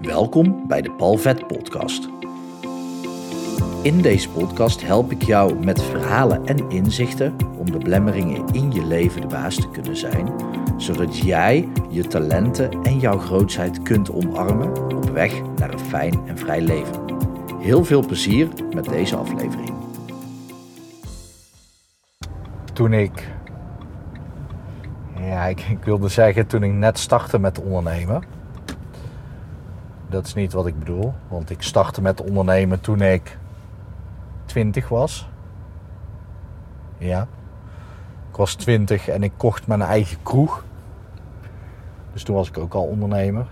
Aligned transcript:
Welkom 0.00 0.66
bij 0.68 0.82
de 0.82 0.90
Palvet 0.90 1.46
Podcast. 1.46 2.08
In 3.82 4.02
deze 4.02 4.30
podcast 4.30 4.82
help 4.82 5.10
ik 5.10 5.22
jou 5.22 5.64
met 5.64 5.82
verhalen 5.82 6.46
en 6.46 6.70
inzichten 6.70 7.36
om 7.58 7.70
de 7.70 7.78
blemmeringen 7.78 8.46
in 8.52 8.72
je 8.72 8.84
leven 8.84 9.20
de 9.20 9.26
baas 9.26 9.54
te 9.54 9.70
kunnen 9.70 9.96
zijn, 9.96 10.32
zodat 10.76 11.18
jij 11.18 11.68
je 11.90 12.06
talenten 12.06 12.82
en 12.82 12.98
jouw 12.98 13.18
grootheid 13.18 13.82
kunt 13.82 14.10
omarmen 14.12 14.94
op 14.96 15.10
weg 15.10 15.42
naar 15.56 15.72
een 15.72 15.78
fijn 15.78 16.20
en 16.26 16.38
vrij 16.38 16.60
leven. 16.60 17.04
Heel 17.58 17.84
veel 17.84 18.06
plezier 18.06 18.48
met 18.74 18.84
deze 18.84 19.16
aflevering. 19.16 19.74
Toen 22.72 22.92
ik, 22.92 23.28
ja, 25.16 25.46
ik, 25.46 25.60
ik 25.60 25.84
wilde 25.84 26.08
zeggen 26.08 26.46
toen 26.46 26.62
ik 26.62 26.72
net 26.72 26.98
startte 26.98 27.38
met 27.38 27.60
ondernemen 27.62 28.39
dat 30.10 30.26
is 30.26 30.34
niet 30.34 30.52
wat 30.52 30.66
ik 30.66 30.78
bedoel. 30.78 31.14
Want 31.28 31.50
ik 31.50 31.62
startte 31.62 32.02
met 32.02 32.22
ondernemen 32.22 32.80
toen 32.80 33.00
ik 33.00 33.38
20 34.44 34.88
was. 34.88 35.28
Ja. 36.98 37.28
Ik 38.30 38.36
was 38.36 38.54
20 38.54 39.08
en 39.08 39.22
ik 39.22 39.32
kocht 39.36 39.66
mijn 39.66 39.82
eigen 39.82 40.22
kroeg. 40.22 40.64
Dus 42.12 42.22
toen 42.22 42.34
was 42.34 42.48
ik 42.48 42.58
ook 42.58 42.74
al 42.74 42.84
ondernemer. 42.84 43.46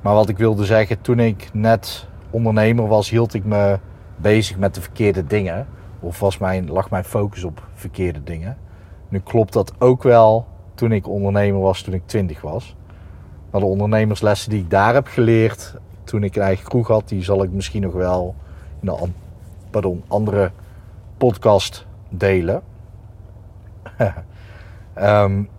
Maar 0.00 0.14
wat 0.14 0.28
ik 0.28 0.38
wilde 0.38 0.64
zeggen, 0.64 1.00
toen 1.00 1.18
ik 1.18 1.48
net 1.52 2.06
ondernemer 2.30 2.86
was, 2.86 3.10
hield 3.10 3.34
ik 3.34 3.44
me 3.44 3.78
bezig 4.16 4.58
met 4.58 4.74
de 4.74 4.80
verkeerde 4.80 5.26
dingen. 5.26 5.66
Of 6.00 6.20
was 6.20 6.38
mijn, 6.38 6.70
lag 6.70 6.90
mijn 6.90 7.04
focus 7.04 7.44
op 7.44 7.66
verkeerde 7.74 8.24
dingen. 8.24 8.56
Nu 9.08 9.20
klopt 9.20 9.52
dat 9.52 9.72
ook 9.78 10.02
wel 10.02 10.46
toen 10.74 10.92
ik 10.92 11.08
ondernemer 11.08 11.60
was, 11.60 11.82
toen 11.82 11.94
ik 11.94 12.06
20 12.06 12.40
was. 12.40 12.76
Maar 13.50 13.60
de 13.60 13.66
ondernemerslessen 13.66 14.50
die 14.50 14.60
ik 14.60 14.70
daar 14.70 14.94
heb 14.94 15.06
geleerd 15.06 15.74
toen 16.04 16.22
ik 16.22 16.36
een 16.36 16.42
eigen 16.42 16.64
kroeg 16.64 16.88
had, 16.88 17.08
die 17.08 17.22
zal 17.22 17.42
ik 17.42 17.50
misschien 17.50 17.82
nog 17.82 17.92
wel 17.92 18.34
in 18.80 19.14
een 19.70 20.02
andere 20.08 20.50
podcast 21.16 21.86
delen. 22.08 22.62
um, 24.98 25.48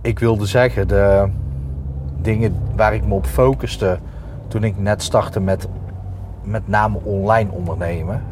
ik 0.00 0.18
wilde 0.18 0.46
zeggen, 0.46 0.88
de 0.88 1.28
dingen 2.20 2.56
waar 2.76 2.94
ik 2.94 3.06
me 3.06 3.14
op 3.14 3.26
focuste 3.26 3.98
toen 4.48 4.64
ik 4.64 4.78
net 4.78 5.02
startte 5.02 5.40
met 5.40 5.68
met 6.48 6.68
name 6.68 6.98
online 7.02 7.50
ondernemen. 7.50 8.22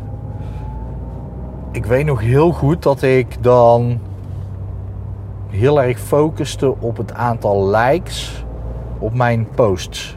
Ik 1.73 1.87
weet 1.87 2.05
nog 2.05 2.21
heel 2.21 2.53
goed 2.53 2.83
dat 2.83 3.03
ik 3.03 3.43
dan 3.43 4.01
heel 5.57 5.83
erg 5.83 5.99
focuste 5.99 6.75
op 6.81 6.97
het 6.97 7.13
aantal 7.13 7.69
likes 7.69 8.45
op 8.99 9.15
mijn 9.15 9.49
posts. 9.55 10.17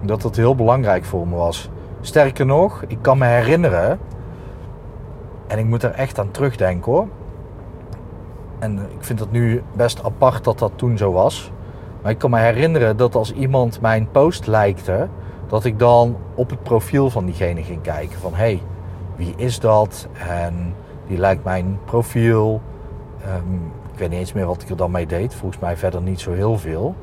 Dat 0.00 0.22
dat 0.22 0.36
heel 0.36 0.54
belangrijk 0.54 1.04
voor 1.04 1.28
me 1.28 1.36
was. 1.36 1.70
Sterker 2.00 2.46
nog, 2.46 2.84
ik 2.86 2.98
kan 3.00 3.18
me 3.18 3.26
herinneren, 3.26 3.98
en 5.46 5.58
ik 5.58 5.64
moet 5.64 5.82
er 5.82 5.90
echt 5.90 6.18
aan 6.18 6.30
terugdenken 6.30 6.92
hoor. 6.92 7.06
En 8.58 8.78
ik 8.78 9.04
vind 9.04 9.20
het 9.20 9.30
nu 9.30 9.62
best 9.72 10.04
apart 10.04 10.44
dat 10.44 10.58
dat 10.58 10.72
toen 10.74 10.96
zo 10.96 11.12
was. 11.12 11.52
Maar 12.02 12.10
ik 12.10 12.18
kan 12.18 12.30
me 12.30 12.38
herinneren 12.38 12.96
dat 12.96 13.14
als 13.14 13.32
iemand 13.32 13.80
mijn 13.80 14.08
post 14.10 14.46
likte, 14.46 15.08
dat 15.46 15.64
ik 15.64 15.78
dan 15.78 16.16
op 16.34 16.50
het 16.50 16.62
profiel 16.62 17.10
van 17.10 17.24
diegene 17.24 17.62
ging 17.62 17.82
kijken. 17.82 18.18
Van 18.18 18.32
hé, 18.32 18.36
hey, 18.36 18.62
wie 19.16 19.34
is 19.36 19.60
dat? 19.60 20.08
En 20.28 20.74
die 21.06 21.18
lijkt 21.18 21.44
mijn 21.44 21.78
profiel. 21.84 22.60
Ehm, 23.24 23.54
ik 23.92 23.98
weet 23.98 24.10
niet 24.10 24.18
eens 24.18 24.32
meer 24.32 24.46
wat 24.46 24.62
ik 24.62 24.68
er 24.68 24.76
dan 24.76 24.90
mee 24.90 25.06
deed. 25.06 25.34
Volgens 25.34 25.60
mij 25.60 25.76
verder 25.76 26.02
niet 26.02 26.20
zo 26.20 26.32
heel 26.32 26.58
veel. 26.58 26.94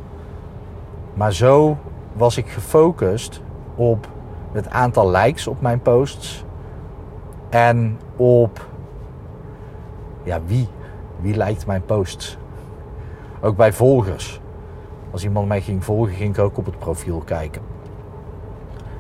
Maar 1.13 1.33
zo 1.33 1.77
was 2.13 2.37
ik 2.37 2.47
gefocust 2.47 3.41
op 3.75 4.07
het 4.51 4.69
aantal 4.69 5.11
likes 5.11 5.47
op 5.47 5.61
mijn 5.61 5.81
posts. 5.81 6.45
En 7.49 7.99
op 8.15 8.67
ja, 10.23 10.39
wie. 10.45 10.67
Wie 11.19 11.35
lijkt 11.35 11.65
mijn 11.65 11.85
posts? 11.85 12.37
Ook 13.41 13.55
bij 13.55 13.73
volgers. 13.73 14.41
Als 15.11 15.23
iemand 15.23 15.47
mij 15.47 15.61
ging 15.61 15.83
volgen, 15.83 16.13
ging 16.13 16.37
ik 16.37 16.43
ook 16.43 16.57
op 16.57 16.65
het 16.65 16.79
profiel 16.79 17.21
kijken. 17.25 17.61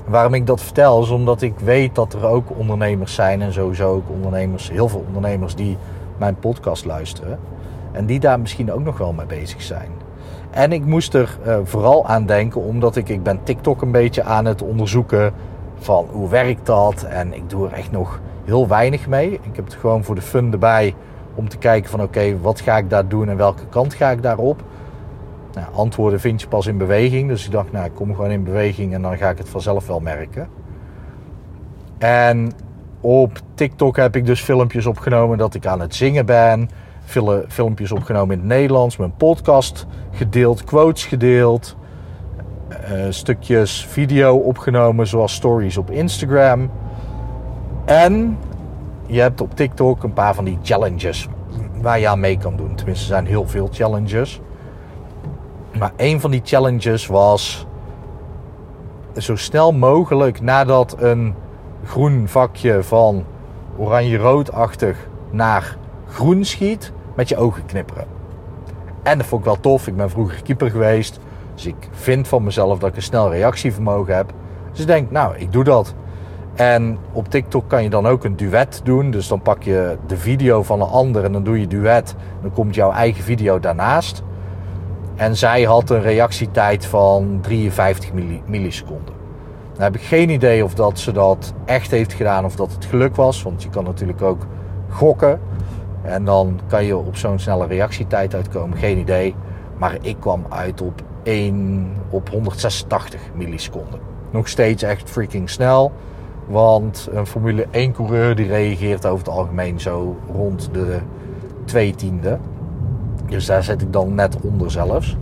En 0.05 0.11
waarom 0.11 0.33
ik 0.33 0.47
dat 0.47 0.61
vertel, 0.61 1.01
is 1.01 1.09
omdat 1.09 1.41
ik 1.41 1.59
weet 1.59 1.95
dat 1.95 2.13
er 2.13 2.25
ook 2.25 2.57
ondernemers 2.57 3.13
zijn 3.13 3.41
en 3.41 3.53
sowieso 3.53 3.93
ook 3.93 4.09
ondernemers, 4.09 4.69
heel 4.69 4.89
veel 4.89 5.03
ondernemers 5.07 5.55
die 5.55 5.77
mijn 6.19 6.39
podcast 6.39 6.85
luisteren. 6.85 7.39
En 7.91 8.05
die 8.05 8.19
daar 8.19 8.39
misschien 8.39 8.71
ook 8.71 8.83
nog 8.83 8.97
wel 8.97 9.13
mee 9.13 9.25
bezig 9.25 9.61
zijn. 9.61 9.91
En 10.49 10.71
ik 10.71 10.85
moest 10.85 11.13
er 11.13 11.37
uh, 11.45 11.57
vooral 11.63 12.07
aan 12.07 12.25
denken, 12.25 12.61
omdat 12.61 12.95
ik, 12.95 13.09
ik 13.09 13.23
ben 13.23 13.39
TikTok 13.43 13.81
een 13.81 13.91
beetje 13.91 14.23
aan 14.23 14.45
het 14.45 14.61
onderzoeken 14.61 15.33
van 15.77 16.07
hoe 16.11 16.29
werkt 16.29 16.65
dat. 16.65 17.03
En 17.03 17.33
ik 17.33 17.49
doe 17.49 17.67
er 17.67 17.73
echt 17.73 17.91
nog 17.91 18.19
heel 18.45 18.67
weinig 18.67 19.07
mee. 19.07 19.31
Ik 19.31 19.55
heb 19.55 19.65
het 19.65 19.73
gewoon 19.73 20.03
voor 20.03 20.15
de 20.15 20.21
fun 20.21 20.51
erbij 20.51 20.95
om 21.35 21.49
te 21.49 21.57
kijken 21.57 21.89
van 21.89 22.01
oké, 22.01 22.39
wat 22.39 22.61
ga 22.61 22.77
ik 22.77 22.89
daar 22.89 23.07
doen 23.07 23.29
en 23.29 23.37
welke 23.37 23.65
kant 23.69 23.93
ga 23.93 24.09
ik 24.09 24.21
daarop. 24.21 24.63
Nou, 25.53 25.67
antwoorden 25.73 26.19
vind 26.19 26.41
je 26.41 26.47
pas 26.47 26.67
in 26.67 26.77
beweging. 26.77 27.29
Dus 27.29 27.45
ik 27.45 27.51
dacht, 27.51 27.71
nou, 27.71 27.85
ik 27.85 27.93
kom 27.93 28.15
gewoon 28.15 28.31
in 28.31 28.43
beweging 28.43 28.93
en 28.93 29.01
dan 29.01 29.17
ga 29.17 29.29
ik 29.29 29.37
het 29.37 29.49
vanzelf 29.49 29.87
wel 29.87 29.99
merken. 29.99 30.47
En 31.97 32.51
op 33.01 33.39
TikTok 33.53 33.95
heb 33.95 34.15
ik 34.15 34.25
dus 34.25 34.41
filmpjes 34.41 34.85
opgenomen 34.85 35.37
dat 35.37 35.53
ik 35.53 35.65
aan 35.65 35.79
het 35.79 35.95
zingen 35.95 36.25
ben. 36.25 36.69
filmpjes 37.47 37.91
opgenomen 37.91 38.33
in 38.35 38.39
het 38.39 38.47
Nederlands. 38.47 38.97
Mijn 38.97 39.15
podcast 39.17 39.85
gedeeld, 40.11 40.63
quotes 40.63 41.05
gedeeld. 41.05 41.75
Uh, 42.69 43.05
stukjes 43.09 43.85
video 43.85 44.35
opgenomen 44.35 45.07
zoals 45.07 45.33
stories 45.33 45.77
op 45.77 45.91
Instagram. 45.91 46.71
En 47.85 48.37
je 49.05 49.21
hebt 49.21 49.41
op 49.41 49.55
TikTok 49.55 50.03
een 50.03 50.13
paar 50.13 50.35
van 50.35 50.43
die 50.43 50.57
challenges 50.63 51.27
waar 51.81 51.99
je 51.99 52.07
aan 52.07 52.19
mee 52.19 52.37
kan 52.37 52.55
doen. 52.55 52.75
Tenminste, 52.75 53.03
er 53.03 53.11
zijn 53.11 53.25
heel 53.25 53.47
veel 53.47 53.69
challenges. 53.71 54.41
Maar 55.77 55.91
een 55.97 56.19
van 56.19 56.31
die 56.31 56.41
challenges 56.43 57.07
was 57.07 57.67
zo 59.17 59.35
snel 59.35 59.71
mogelijk 59.71 60.41
nadat 60.41 60.95
een 60.99 61.33
groen 61.85 62.27
vakje 62.27 62.83
van 62.83 63.25
oranje-roodachtig 63.77 64.97
naar 65.29 65.77
groen 66.07 66.45
schiet, 66.45 66.91
met 67.15 67.29
je 67.29 67.37
ogen 67.37 67.65
knipperen. 67.65 68.05
En 69.03 69.17
dat 69.17 69.27
vond 69.27 69.41
ik 69.41 69.47
wel 69.47 69.59
tof. 69.59 69.87
Ik 69.87 69.95
ben 69.95 70.09
vroeger 70.09 70.41
keeper 70.43 70.71
geweest. 70.71 71.19
Dus 71.53 71.65
ik 71.65 71.89
vind 71.91 72.27
van 72.27 72.43
mezelf 72.43 72.79
dat 72.79 72.89
ik 72.89 72.95
een 72.95 73.01
snel 73.01 73.31
reactievermogen 73.31 74.15
heb. 74.15 74.33
Dus 74.71 74.79
ik 74.79 74.87
denk, 74.87 75.11
nou, 75.11 75.37
ik 75.37 75.51
doe 75.51 75.63
dat. 75.63 75.93
En 76.55 76.97
op 77.11 77.27
TikTok 77.29 77.69
kan 77.69 77.83
je 77.83 77.89
dan 77.89 78.07
ook 78.07 78.23
een 78.23 78.35
duet 78.35 78.81
doen. 78.83 79.11
Dus 79.11 79.27
dan 79.27 79.41
pak 79.41 79.63
je 79.63 79.97
de 80.07 80.17
video 80.17 80.63
van 80.63 80.81
een 80.81 80.87
ander 80.87 81.23
en 81.23 81.31
dan 81.31 81.43
doe 81.43 81.59
je 81.59 81.67
duet. 81.67 82.15
Dan 82.41 82.51
komt 82.51 82.75
jouw 82.75 82.91
eigen 82.91 83.23
video 83.23 83.59
daarnaast. 83.59 84.23
En 85.15 85.35
zij 85.35 85.63
had 85.63 85.89
een 85.89 86.01
reactietijd 86.01 86.85
van 86.85 87.39
53 87.41 88.11
milliseconden. 88.45 89.16
Dan 89.77 89.85
heb 89.85 89.95
ik 89.95 90.01
geen 90.01 90.29
idee 90.29 90.63
of 90.63 90.73
dat 90.73 90.99
ze 90.99 91.11
dat 91.11 91.53
echt 91.65 91.91
heeft 91.91 92.13
gedaan 92.13 92.45
of 92.45 92.55
dat 92.55 92.71
het 92.71 92.85
geluk 92.85 93.15
was. 93.15 93.43
Want 93.43 93.63
je 93.63 93.69
kan 93.69 93.83
natuurlijk 93.83 94.21
ook 94.21 94.45
gokken. 94.89 95.39
En 96.01 96.25
dan 96.25 96.59
kan 96.67 96.85
je 96.85 96.97
op 96.97 97.15
zo'n 97.15 97.39
snelle 97.39 97.67
reactietijd 97.67 98.35
uitkomen. 98.35 98.77
Geen 98.77 98.97
idee. 98.97 99.35
Maar 99.77 99.97
ik 100.01 100.15
kwam 100.19 100.45
uit 100.49 100.81
op 100.81 101.01
1 101.23 101.93
op 102.09 102.29
186 102.29 103.21
milliseconden. 103.35 103.99
Nog 104.31 104.47
steeds 104.47 104.83
echt 104.83 105.09
freaking 105.09 105.49
snel. 105.49 105.91
Want 106.47 107.07
een 107.11 107.27
Formule 107.27 107.67
1 107.71 107.91
coureur 107.91 108.35
die 108.35 108.47
reageert 108.47 109.05
over 109.05 109.25
het 109.25 109.35
algemeen 109.35 109.79
zo 109.79 110.15
rond 110.33 110.69
de 110.71 110.99
2 111.65 111.95
tiende. 111.95 112.37
Dus 113.29 113.45
daar 113.45 113.63
zit 113.63 113.81
ik 113.81 113.93
dan 113.93 114.15
net 114.15 114.41
onder 114.41 114.71
zelfs. 114.71 115.17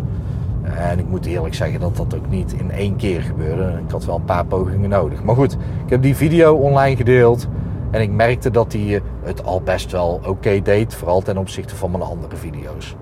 En 0.77 0.99
ik 0.99 1.07
moet 1.09 1.25
eerlijk 1.25 1.53
zeggen 1.53 1.79
dat 1.79 1.95
dat 1.95 2.15
ook 2.15 2.29
niet 2.29 2.53
in 2.53 2.71
één 2.71 2.95
keer 2.95 3.21
gebeurde. 3.21 3.81
Ik 3.85 3.91
had 3.91 4.05
wel 4.05 4.15
een 4.15 4.25
paar 4.25 4.45
pogingen 4.45 4.89
nodig. 4.89 5.23
Maar 5.23 5.35
goed, 5.35 5.53
ik 5.83 5.89
heb 5.89 6.01
die 6.01 6.15
video 6.15 6.53
online 6.55 6.95
gedeeld. 6.95 7.47
En 7.91 8.01
ik 8.01 8.11
merkte 8.11 8.51
dat 8.51 8.73
hij 8.73 9.01
het 9.23 9.43
al 9.43 9.61
best 9.61 9.91
wel 9.91 10.21
oké 10.27 10.61
deed. 10.61 10.95
Vooral 10.95 11.21
ten 11.21 11.37
opzichte 11.37 11.75
van 11.75 11.91
mijn 11.91 12.03
andere 12.03 12.35
video's. 12.35 12.95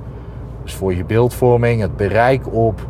Dus 0.63 0.74
voor 0.74 0.94
je 0.94 1.06
beeldvorming, 1.06 1.81
het 1.81 1.95
bereik 1.95 2.54
op 2.54 2.88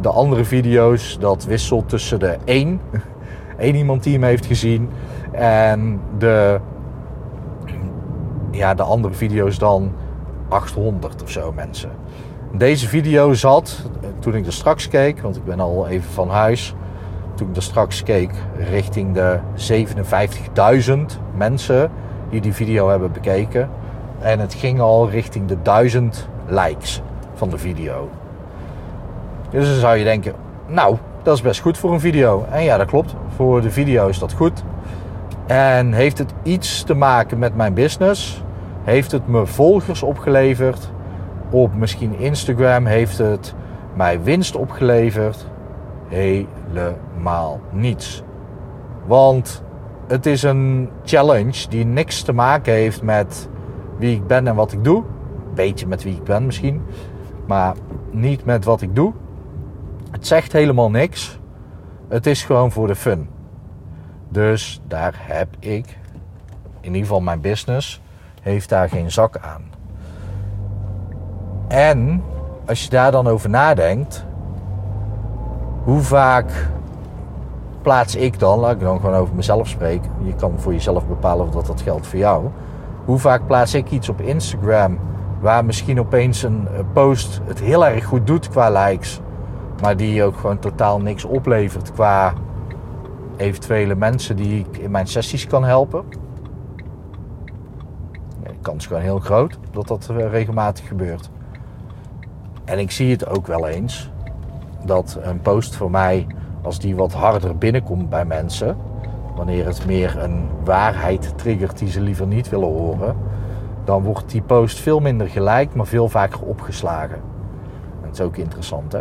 de 0.00 0.08
andere 0.08 0.44
video's, 0.44 1.18
dat 1.20 1.44
wisselt 1.44 1.88
tussen 1.88 2.18
de 2.18 2.36
1, 2.44 2.80
één 3.58 3.74
iemand 3.82 4.02
die 4.02 4.12
hem 4.12 4.22
heeft 4.22 4.46
gezien, 4.46 4.88
en 5.32 6.00
de, 6.18 6.60
ja, 8.50 8.74
de 8.74 8.82
andere 8.82 9.14
video's 9.14 9.58
dan 9.58 9.92
800 10.48 11.22
of 11.22 11.30
zo 11.30 11.52
mensen. 11.52 11.90
Deze 12.52 12.88
video 12.88 13.34
zat, 13.34 13.82
toen 14.18 14.34
ik 14.34 14.46
er 14.46 14.52
straks 14.52 14.88
keek, 14.88 15.20
want 15.20 15.36
ik 15.36 15.44
ben 15.44 15.60
al 15.60 15.86
even 15.88 16.10
van 16.10 16.30
huis. 16.30 16.74
Toen 17.34 17.48
ik 17.48 17.56
er 17.56 17.62
straks 17.62 18.02
keek, 18.02 18.30
richting 18.70 19.14
de 19.14 19.38
57.000 20.86 21.20
mensen 21.36 21.90
die 22.30 22.40
die 22.40 22.52
video 22.52 22.88
hebben 22.88 23.12
bekeken. 23.12 23.70
En 24.18 24.38
het 24.38 24.54
ging 24.54 24.80
al 24.80 25.10
richting 25.10 25.48
de 25.48 25.62
1000 25.62 26.28
likes 26.46 27.02
van 27.34 27.48
de 27.50 27.58
video. 27.58 28.08
Dus 29.50 29.68
dan 29.68 29.78
zou 29.78 29.96
je 29.96 30.04
denken, 30.04 30.34
nou, 30.66 30.96
dat 31.22 31.34
is 31.34 31.42
best 31.42 31.60
goed 31.60 31.78
voor 31.78 31.92
een 31.92 32.00
video. 32.00 32.46
En 32.50 32.62
ja, 32.62 32.76
dat 32.76 32.86
klopt. 32.86 33.14
Voor 33.36 33.60
de 33.60 33.70
video 33.70 34.08
is 34.08 34.18
dat 34.18 34.32
goed. 34.32 34.62
En 35.46 35.92
heeft 35.92 36.18
het 36.18 36.32
iets 36.42 36.82
te 36.82 36.94
maken 36.94 37.38
met 37.38 37.56
mijn 37.56 37.74
business? 37.74 38.42
Heeft 38.84 39.12
het 39.12 39.28
me 39.28 39.46
volgers 39.46 40.02
opgeleverd? 40.02 40.90
Op 41.50 41.74
misschien 41.74 42.18
Instagram 42.18 42.86
heeft 42.86 43.18
het 43.18 43.54
mij 43.94 44.22
winst 44.22 44.56
opgeleverd? 44.56 45.46
Helemaal 46.08 47.60
niets. 47.72 48.22
Want 49.06 49.62
het 50.08 50.26
is 50.26 50.42
een 50.42 50.88
challenge 51.04 51.68
die 51.68 51.84
niks 51.84 52.22
te 52.22 52.32
maken 52.32 52.72
heeft 52.72 53.02
met 53.02 53.48
wie 53.98 54.16
ik 54.16 54.26
ben 54.26 54.46
en 54.46 54.54
wat 54.54 54.72
ik 54.72 54.84
doe. 54.84 55.04
Beetje 55.54 55.86
met 55.86 56.02
wie 56.02 56.14
ik 56.14 56.24
ben 56.24 56.46
misschien, 56.46 56.82
maar 57.46 57.74
niet 58.10 58.44
met 58.44 58.64
wat 58.64 58.80
ik 58.80 58.94
doe. 58.94 59.12
Het 60.10 60.26
zegt 60.26 60.52
helemaal 60.52 60.90
niks. 60.90 61.38
Het 62.08 62.26
is 62.26 62.44
gewoon 62.44 62.72
voor 62.72 62.86
de 62.86 62.94
fun. 62.94 63.28
Dus 64.28 64.80
daar 64.88 65.14
heb 65.18 65.48
ik, 65.58 65.98
in 66.80 66.86
ieder 66.86 67.00
geval 67.00 67.20
mijn 67.20 67.40
business, 67.40 68.02
heeft 68.42 68.68
daar 68.68 68.88
geen 68.88 69.10
zak 69.10 69.38
aan. 69.38 69.62
En 71.68 72.22
als 72.66 72.84
je 72.84 72.90
daar 72.90 73.10
dan 73.10 73.26
over 73.26 73.50
nadenkt, 73.50 74.24
hoe 75.84 76.00
vaak 76.00 76.68
plaats 77.82 78.16
ik 78.16 78.38
dan, 78.38 78.58
laat 78.58 78.72
ik 78.72 78.80
dan 78.80 79.00
gewoon 79.00 79.14
over 79.14 79.34
mezelf 79.34 79.68
spreken. 79.68 80.10
Je 80.22 80.34
kan 80.34 80.52
voor 80.56 80.72
jezelf 80.72 81.06
bepalen 81.06 81.46
of 81.46 81.52
dat, 81.52 81.66
dat 81.66 81.80
geldt 81.80 82.06
voor 82.06 82.18
jou. 82.18 82.48
Hoe 83.04 83.18
vaak 83.18 83.46
plaats 83.46 83.74
ik 83.74 83.90
iets 83.90 84.08
op 84.08 84.20
Instagram 84.20 84.98
waar 85.40 85.64
misschien 85.64 86.00
opeens 86.00 86.42
een 86.42 86.68
post 86.92 87.40
het 87.44 87.60
heel 87.60 87.86
erg 87.86 88.04
goed 88.04 88.26
doet 88.26 88.48
qua 88.48 88.70
likes, 88.86 89.20
maar 89.82 89.96
die 89.96 90.24
ook 90.24 90.36
gewoon 90.36 90.58
totaal 90.58 91.00
niks 91.00 91.24
oplevert 91.24 91.92
qua 91.92 92.32
eventuele 93.36 93.94
mensen 93.94 94.36
die 94.36 94.58
ik 94.58 94.78
in 94.78 94.90
mijn 94.90 95.06
sessies 95.06 95.46
kan 95.46 95.64
helpen. 95.64 96.04
De 98.42 98.52
kans 98.60 98.76
is 98.76 98.86
gewoon 98.86 99.02
heel 99.02 99.18
groot 99.18 99.58
dat 99.70 99.88
dat 99.88 100.08
eh, 100.10 100.30
regelmatig 100.30 100.88
gebeurt. 100.88 101.30
En 102.66 102.78
ik 102.78 102.90
zie 102.90 103.10
het 103.10 103.26
ook 103.26 103.46
wel 103.46 103.66
eens 103.66 104.10
dat 104.84 105.18
een 105.22 105.40
post 105.40 105.76
voor 105.76 105.90
mij, 105.90 106.26
als 106.62 106.78
die 106.78 106.96
wat 106.96 107.12
harder 107.12 107.58
binnenkomt 107.58 108.08
bij 108.10 108.24
mensen, 108.24 108.76
wanneer 109.36 109.66
het 109.66 109.86
meer 109.86 110.22
een 110.22 110.48
waarheid 110.64 111.38
triggert 111.38 111.78
die 111.78 111.90
ze 111.90 112.00
liever 112.00 112.26
niet 112.26 112.48
willen 112.48 112.68
horen, 112.68 113.16
dan 113.84 114.02
wordt 114.02 114.30
die 114.30 114.42
post 114.42 114.78
veel 114.78 115.00
minder 115.00 115.28
gelijk, 115.28 115.74
maar 115.74 115.86
veel 115.86 116.08
vaker 116.08 116.42
opgeslagen. 116.42 117.20
Dat 118.02 118.12
is 118.12 118.20
ook 118.20 118.36
interessant, 118.36 118.92
hè? 118.92 119.00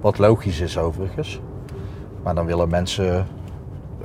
Wat 0.00 0.18
logisch 0.18 0.60
is 0.60 0.78
overigens. 0.78 1.40
Maar 2.22 2.34
dan 2.34 2.46
willen 2.46 2.68
mensen 2.68 3.26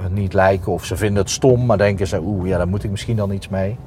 niet 0.10 0.34
lijken 0.34 0.72
of 0.72 0.86
ze 0.86 0.96
vinden 0.98 1.22
het 1.22 1.32
stom, 1.32 1.66
maar 1.66 1.78
denken 1.78 2.08
ze, 2.08 2.22
oeh, 2.22 2.48
ja, 2.48 2.58
daar 2.58 2.68
moet 2.68 2.84
ik 2.84 2.92
misschien 2.92 3.16
dan 3.16 3.32
iets 3.32 3.50
mee. 3.50 3.78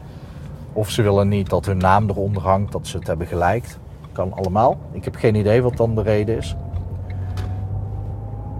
Of 0.72 0.90
ze 0.90 1.02
willen 1.02 1.28
niet 1.28 1.50
dat 1.50 1.66
hun 1.66 1.76
naam 1.76 2.08
eronder 2.08 2.42
hangt, 2.42 2.72
dat 2.72 2.86
ze 2.86 2.96
het 2.96 3.06
hebben 3.06 3.26
geliked. 3.26 3.78
Kan 4.12 4.32
allemaal. 4.32 4.78
Ik 4.92 5.04
heb 5.04 5.14
geen 5.16 5.34
idee 5.34 5.62
wat 5.62 5.76
dan 5.76 5.94
de 5.94 6.02
reden 6.02 6.36
is. 6.36 6.56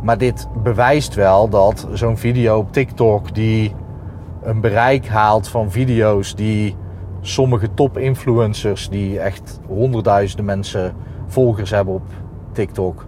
Maar 0.02 0.19
dit 0.19 0.49
bewijst 0.62 1.14
wel 1.14 1.49
dat 1.49 1.88
zo'n 1.93 2.17
video 2.17 2.58
op 2.58 2.73
TikTok 2.73 3.35
die 3.35 3.75
een 4.43 4.61
bereik 4.61 5.06
haalt 5.06 5.49
van 5.49 5.70
video's 5.70 6.35
die 6.35 6.76
sommige 7.20 7.75
top-influencers 7.75 8.88
die 8.88 9.20
echt 9.20 9.61
honderdduizenden 9.67 10.44
mensen 10.44 10.94
volgers 11.26 11.70
hebben 11.70 11.94
op 11.94 12.06
TikTok 12.52 13.06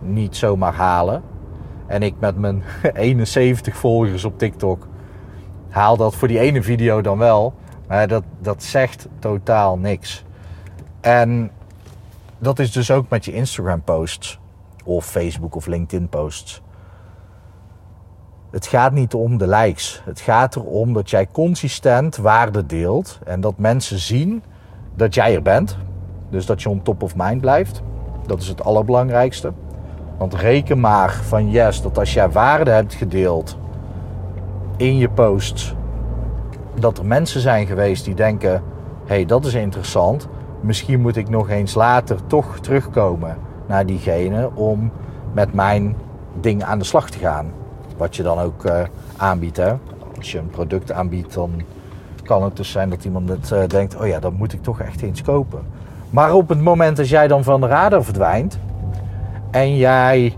niet 0.00 0.36
zomaar 0.36 0.74
halen. 0.74 1.22
En 1.86 2.02
ik 2.02 2.14
met 2.18 2.36
mijn 2.36 2.62
71 2.94 3.76
volgers 3.76 4.24
op 4.24 4.38
TikTok 4.38 4.86
haal 5.68 5.96
dat 5.96 6.14
voor 6.14 6.28
die 6.28 6.38
ene 6.38 6.62
video 6.62 7.00
dan 7.00 7.18
wel. 7.18 7.54
Maar 7.88 8.08
dat, 8.08 8.24
dat 8.38 8.62
zegt 8.62 9.08
totaal 9.18 9.78
niks. 9.78 10.24
En 11.00 11.50
dat 12.38 12.58
is 12.58 12.72
dus 12.72 12.90
ook 12.90 13.08
met 13.08 13.24
je 13.24 13.32
Instagram 13.32 13.82
posts. 13.82 14.38
Of 14.84 15.06
Facebook 15.06 15.54
of 15.54 15.66
LinkedIn 15.66 16.08
posts. 16.08 16.62
Het 18.50 18.66
gaat 18.66 18.92
niet 18.92 19.14
om 19.14 19.38
de 19.38 19.46
likes. 19.46 20.02
Het 20.04 20.20
gaat 20.20 20.56
erom 20.56 20.92
dat 20.92 21.10
jij 21.10 21.26
consistent 21.32 22.16
waarde 22.16 22.66
deelt. 22.66 23.18
En 23.24 23.40
dat 23.40 23.58
mensen 23.58 23.98
zien 23.98 24.42
dat 24.94 25.14
jij 25.14 25.34
er 25.34 25.42
bent. 25.42 25.76
Dus 26.30 26.46
dat 26.46 26.62
je 26.62 26.68
on 26.68 26.82
top 26.82 27.02
of 27.02 27.16
mind 27.16 27.40
blijft. 27.40 27.82
Dat 28.26 28.40
is 28.40 28.48
het 28.48 28.64
allerbelangrijkste. 28.64 29.52
Want 30.18 30.34
reken 30.34 30.80
maar 30.80 31.12
van 31.12 31.50
yes, 31.50 31.82
dat 31.82 31.98
als 31.98 32.14
jij 32.14 32.30
waarde 32.30 32.70
hebt 32.70 32.94
gedeeld 32.94 33.58
in 34.76 34.96
je 34.96 35.08
posts, 35.08 35.74
dat 36.74 36.98
er 36.98 37.06
mensen 37.06 37.40
zijn 37.40 37.66
geweest 37.66 38.04
die 38.04 38.14
denken: 38.14 38.50
hé, 38.50 38.60
hey, 39.14 39.24
dat 39.24 39.44
is 39.44 39.54
interessant. 39.54 40.28
Misschien 40.60 41.00
moet 41.00 41.16
ik 41.16 41.28
nog 41.28 41.50
eens 41.50 41.74
later 41.74 42.26
toch 42.26 42.58
terugkomen 42.58 43.36
naar 43.66 43.86
diegene 43.86 44.50
om 44.54 44.90
met 45.32 45.52
mijn 45.52 45.96
ding 46.40 46.64
aan 46.64 46.78
de 46.78 46.84
slag 46.84 47.10
te 47.10 47.18
gaan. 47.18 47.52
Wat 47.96 48.16
je 48.16 48.22
dan 48.22 48.38
ook 48.38 48.64
uh, 48.64 48.80
aanbiedt. 49.16 49.56
Hè? 49.56 49.74
Als 50.16 50.32
je 50.32 50.38
een 50.38 50.50
product 50.50 50.92
aanbiedt, 50.92 51.34
dan 51.34 51.50
kan 52.22 52.42
het 52.42 52.56
dus 52.56 52.70
zijn 52.70 52.90
dat 52.90 53.04
iemand 53.04 53.28
het 53.28 53.50
uh, 53.50 53.66
denkt: 53.66 53.96
oh 53.96 54.06
ja, 54.06 54.20
dat 54.20 54.32
moet 54.32 54.52
ik 54.52 54.62
toch 54.62 54.80
echt 54.80 55.02
eens 55.02 55.22
kopen. 55.22 55.60
Maar 56.10 56.32
op 56.32 56.48
het 56.48 56.60
moment 56.60 56.96
dat 56.96 57.08
jij 57.08 57.28
dan 57.28 57.44
van 57.44 57.60
de 57.60 57.66
radar 57.66 58.04
verdwijnt, 58.04 58.58
en 59.50 59.76
jij 59.76 60.36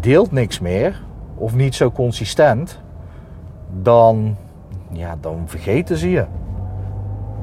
deelt 0.00 0.32
niks 0.32 0.60
meer 0.60 1.02
of 1.34 1.54
niet 1.54 1.74
zo 1.74 1.90
consistent, 1.90 2.80
dan, 3.82 4.36
ja, 4.92 5.16
dan 5.20 5.42
vergeten 5.46 5.96
ze 5.96 6.10
je. 6.10 6.24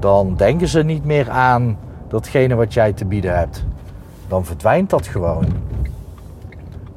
Dan 0.02 0.36
denken 0.36 0.68
ze 0.68 0.84
niet 0.84 1.06
meer 1.06 1.30
aan 1.30 1.78
datgene 2.08 2.56
wat 2.56 2.74
jij 2.74 2.94
te 2.94 3.06
bieden 3.06 3.38
hebt. 3.38 3.66
Dan 4.28 4.46
verdwijnt 4.46 4.90
dat 4.90 5.08
gewoon. 5.08 5.46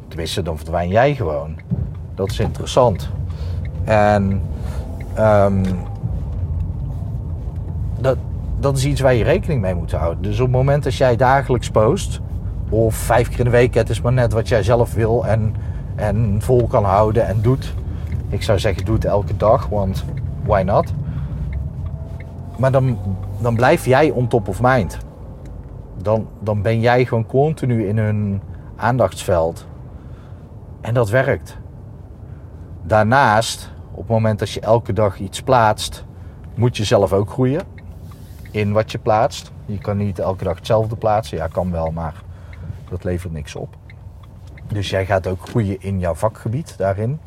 Tenminste, 0.09 0.43
dan 0.43 0.57
verdwijn 0.57 0.89
jij 0.89 1.15
gewoon. 1.15 1.57
Dat 2.15 2.31
is 2.31 2.39
interessant. 2.39 3.09
En 3.85 4.43
um, 5.19 5.63
dat, 8.01 8.17
dat 8.61 8.77
is 8.77 8.85
iets 8.85 9.01
waar 9.01 9.15
je 9.15 9.25
rekening 9.25 9.61
mee 9.61 9.75
moet 9.75 9.93
houden. 9.93 10.23
Dus 10.23 10.41
op 10.41 10.47
het 10.47 10.57
moment 10.57 10.85
dat 10.85 10.95
jij 10.95 11.17
dagelijks 11.17 11.71
post, 11.71 12.21
of 12.69 12.95
vijf 12.95 13.29
keer 13.29 13.39
in 13.39 13.45
de 13.45 13.51
week. 13.51 13.75
Het 13.75 13.91
is 13.91 14.01
maar 14.01 14.13
net 14.13 14.33
wat 14.33 14.49
jij 14.49 14.63
zelf 14.63 14.95
wil 14.95 15.27
en, 15.27 15.55
en 15.95 16.37
vol 16.43 16.67
kan 16.67 16.85
houden 16.85 17.27
en 17.27 17.41
doet. 17.41 17.75
Ik 18.29 18.43
zou 18.43 18.59
zeggen, 18.59 18.85
doe 18.85 18.95
het 18.95 19.05
elke 19.05 19.37
dag, 19.37 19.67
want 19.67 20.05
why 20.45 20.63
not? 20.63 20.93
Maar 22.59 22.73
dan, 22.73 22.99
dan 23.41 23.55
blijf 23.55 23.85
jij 23.85 24.11
on 24.11 24.29
top 24.29 24.49
of 24.49 24.63
mind. 24.63 24.99
Dan, 26.03 26.29
dan 26.41 26.63
ben 26.63 26.81
jij 26.81 27.05
gewoon 27.05 27.27
continu 27.27 27.89
in 27.89 27.99
hun 27.99 28.41
aandachtsveld. 28.77 29.67
En 30.81 30.95
dat 30.95 31.11
werkt. 31.11 31.57
Daarnaast, 32.83 33.73
op 33.91 33.99
het 33.99 34.09
moment 34.09 34.39
dat 34.39 34.51
je 34.51 34.61
elke 34.61 34.93
dag 34.93 35.19
iets 35.19 35.43
plaatst, 35.43 36.05
moet 36.55 36.77
je 36.77 36.85
zelf 36.85 37.13
ook 37.13 37.31
groeien 37.31 37.63
in 38.51 38.73
wat 38.73 38.93
je 38.93 38.99
plaatst. 38.99 39.53
Je 39.67 39.79
kan 39.79 39.97
niet 39.97 40.19
elke 40.19 40.45
dag 40.45 40.57
hetzelfde 40.57 40.97
plaatsen. 40.97 41.37
Ja, 41.37 41.47
kan 41.47 41.71
wel, 41.71 41.91
maar 41.91 42.23
dat 42.89 43.05
levert 43.05 43.33
niks 43.33 43.55
op. 43.55 43.77
Dus 44.67 44.91
jij 44.91 45.07
gaat 45.07 45.27
ook 45.27 45.49
groeien 45.49 45.81
in 45.81 45.99
jouw 45.99 46.15
vakgebied 46.15 46.79
daarin. 46.79 47.21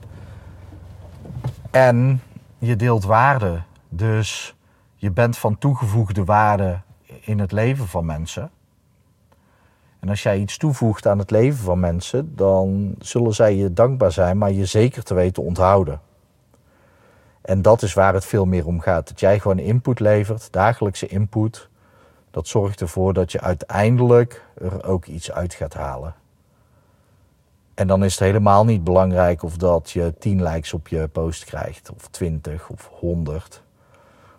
En 1.72 2.22
je 2.58 2.76
deelt 2.76 3.04
waarde. 3.04 3.62
Dus 3.90 4.56
je 5.00 5.12
bent 5.12 5.38
van 5.38 5.58
toegevoegde 5.58 6.24
waarde 6.24 6.82
in 7.22 7.40
het 7.40 7.52
leven 7.52 7.88
van 7.88 8.06
mensen. 8.06 8.52
En 10.00 10.10
als 10.10 10.24
jij 10.24 10.40
iets 10.40 10.58
toevoegt 10.58 11.08
aan 11.08 11.20
het 11.20 11.32
leven 11.32 11.64
van 11.64 11.80
mensen, 11.80 12.36
dan 12.36 12.96
zullen 13.00 13.34
zij 13.34 13.56
je 13.56 13.74
dankbaar 13.74 14.12
zijn, 14.12 14.38
maar 14.38 14.52
je 14.52 14.66
zeker 14.66 15.04
te 15.04 15.14
weten 15.14 15.44
onthouden. 15.44 16.02
En 17.42 17.62
dat 17.62 17.82
is 17.82 17.94
waar 17.94 18.14
het 18.14 18.26
veel 18.26 18.46
meer 18.46 18.66
om 18.66 18.80
gaat. 18.80 19.08
Dat 19.08 19.20
jij 19.20 19.40
gewoon 19.40 19.60
input 19.60 20.00
levert, 20.00 20.52
dagelijkse 20.52 21.08
input, 21.08 21.70
dat 22.32 22.48
zorgt 22.48 22.82
ervoor 22.82 23.14
dat 23.14 23.32
je 23.32 23.42
uiteindelijk 23.42 24.46
er 24.58 24.86
ook 24.86 25.06
iets 25.06 25.32
uit 25.32 25.54
gaat 25.54 25.74
halen. 25.74 26.16
En 27.74 27.88
dan 27.88 28.04
is 28.04 28.12
het 28.12 28.24
helemaal 28.24 28.66
niet 28.66 28.84
belangrijk 28.84 29.44
of 29.44 29.58
dat 29.58 29.92
je 29.92 30.14
10 30.20 30.44
likes 30.44 30.74
op 30.74 30.88
je 30.88 31.08
post 31.08 31.46
krijgt, 31.46 31.92
of 31.96 32.08
20 32.08 32.70
of 32.70 32.90
100. 32.94 33.64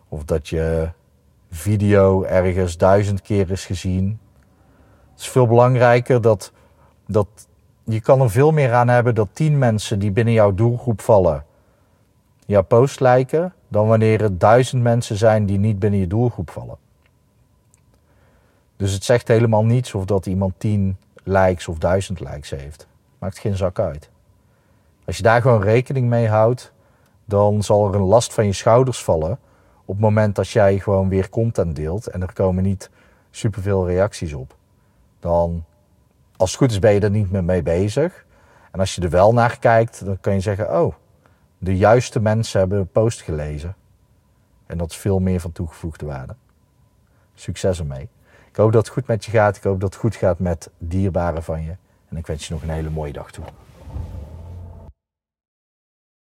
Of 0.08 0.24
dat 0.24 0.48
je 0.48 0.90
video 1.50 2.22
ergens 2.22 2.76
duizend 2.76 3.22
keer 3.22 3.50
is 3.50 3.66
gezien. 3.66 4.20
Het 5.10 5.20
is 5.20 5.28
veel 5.28 5.46
belangrijker 5.46 6.20
dat, 6.20 6.52
dat 7.06 7.28
je 7.84 8.00
kan 8.00 8.20
er 8.20 8.30
veel 8.30 8.50
meer 8.50 8.72
aan 8.72 8.88
hebben 8.88 9.14
dat 9.14 9.28
10 9.32 9.58
mensen 9.58 9.98
die 9.98 10.10
binnen 10.10 10.34
jouw 10.34 10.54
doelgroep 10.54 11.00
vallen 11.00 11.46
jouw 12.48 12.62
post 12.62 13.00
liken, 13.00 13.54
dan 13.68 13.86
wanneer 13.86 14.22
er 14.22 14.38
duizend 14.38 14.82
mensen 14.82 15.16
zijn 15.16 15.46
die 15.46 15.58
niet 15.58 15.78
binnen 15.78 16.00
je 16.00 16.06
doelgroep 16.06 16.50
vallen. 16.50 16.76
Dus 18.76 18.92
het 18.92 19.04
zegt 19.04 19.28
helemaal 19.28 19.64
niets 19.64 19.94
of 19.94 20.04
dat 20.04 20.26
iemand 20.26 20.54
10 20.58 20.96
likes 21.22 21.68
of 21.68 21.78
1000 21.78 22.20
likes 22.20 22.50
heeft. 22.50 22.86
Maakt 23.18 23.38
geen 23.38 23.56
zak 23.56 23.78
uit. 23.78 24.10
Als 25.04 25.16
je 25.16 25.22
daar 25.22 25.42
gewoon 25.42 25.62
rekening 25.62 26.08
mee 26.08 26.28
houdt, 26.28 26.72
dan 27.24 27.62
zal 27.62 27.88
er 27.88 27.94
een 27.94 28.06
last 28.06 28.34
van 28.34 28.46
je 28.46 28.52
schouders 28.52 29.02
vallen. 29.02 29.38
Op 29.88 29.95
het 29.95 30.04
moment 30.04 30.35
dat 30.35 30.49
jij 30.49 30.78
gewoon 30.78 31.09
weer 31.09 31.28
content 31.28 31.76
deelt 31.76 32.07
en 32.07 32.23
er 32.23 32.33
komen 32.33 32.62
niet 32.62 32.90
superveel 33.30 33.87
reacties 33.87 34.33
op. 34.33 34.57
Dan, 35.21 35.64
als 36.37 36.50
het 36.50 36.59
goed 36.59 36.71
is, 36.71 36.78
ben 36.78 36.92
je 36.92 37.00
er 37.00 37.11
niet 37.11 37.30
meer 37.30 37.45
mee 37.45 37.62
bezig. 37.62 38.25
En 38.71 38.80
als 38.80 38.95
je 38.95 39.02
er 39.02 39.11
wel 39.11 39.33
naar 39.33 39.59
kijkt, 39.59 40.04
dan 40.04 40.21
kan 40.21 40.35
je 40.35 40.40
zeggen: 40.40 40.80
Oh, 40.80 40.95
de 41.59 41.76
juiste 41.76 42.21
mensen 42.21 42.61
hebben 42.61 42.78
een 42.78 42.90
post 42.90 43.21
gelezen. 43.21 43.76
En 44.66 44.78
dat 44.78 44.90
is 44.90 44.97
veel 44.97 45.18
meer 45.18 45.40
van 45.40 45.52
toegevoegde 45.52 46.07
waarde. 46.07 46.35
Succes 47.35 47.78
ermee. 47.78 48.09
Ik 48.49 48.57
hoop 48.57 48.73
dat 48.73 48.85
het 48.85 48.95
goed 48.95 49.07
met 49.07 49.25
je 49.25 49.30
gaat. 49.30 49.57
Ik 49.57 49.62
hoop 49.62 49.80
dat 49.80 49.92
het 49.92 50.00
goed 50.02 50.16
gaat 50.16 50.38
met 50.38 50.71
dierbaren 50.78 51.42
van 51.42 51.62
je. 51.62 51.76
En 52.09 52.16
ik 52.16 52.26
wens 52.26 52.49
je 52.49 52.54
nog 52.54 52.62
een 52.62 52.71
hele 52.71 52.90
mooie 52.90 53.12
dag 53.12 53.30
toe. 53.30 53.45